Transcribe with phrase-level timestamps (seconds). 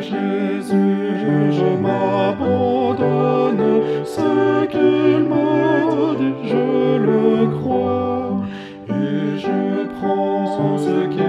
[0.00, 3.64] Jésus, je m'abandonne,
[4.04, 8.42] ce qu'il m'a dit, je le crois,
[8.88, 11.27] et je prends ce qu'il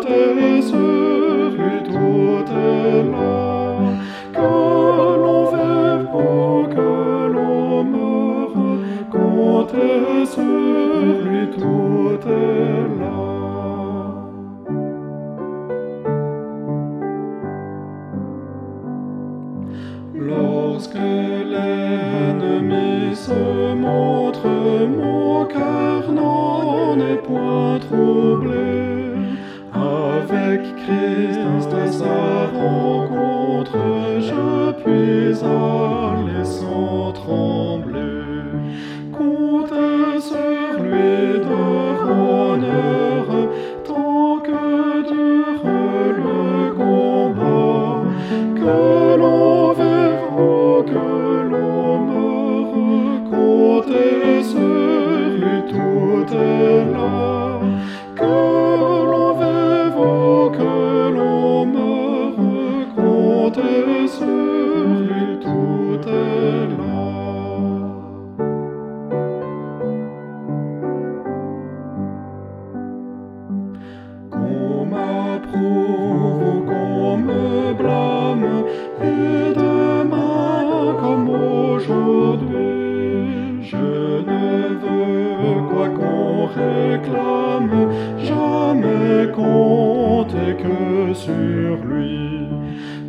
[0.00, 3.18] comptez sur lui tout là,
[4.32, 4.40] que
[5.22, 6.90] l'on vive ou que
[7.32, 8.58] l'on meure,
[9.10, 10.42] comptez sur
[11.24, 13.18] lui tout là.
[20.14, 20.94] Lorsque
[21.50, 24.46] l'ennemi se montre,
[24.88, 25.89] mon cœur
[30.84, 33.76] Christ à sa rencontre,
[34.20, 36.79] je puis aller sans
[64.10, 64.26] sur
[65.40, 67.02] tout est là.
[74.30, 78.48] Qu'on m'approuve ou qu'on me blâme,
[79.02, 82.72] et demain comme aujourd'hui,
[83.62, 83.76] je
[84.30, 84.44] ne
[84.82, 87.74] veux quoi qu'on réclame,
[88.18, 89.30] jamais
[90.20, 92.46] comptez que sur lui,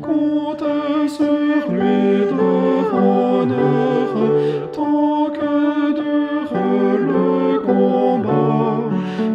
[0.00, 2.48] comptez sur lui de
[2.94, 4.10] honneur,
[4.72, 6.54] tant que dure
[7.10, 8.82] le combat,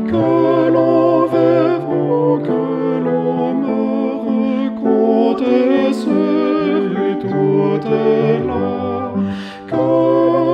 [0.08, 2.62] que l'on verra que
[3.06, 9.14] l'on meure, comptez sur lui, tout est là,
[9.68, 9.76] que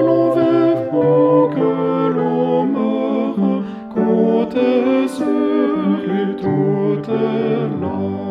[0.08, 1.70] l'on verra que
[2.16, 5.26] l'on meure, comptez sur
[6.08, 8.31] lui, tout te Lord.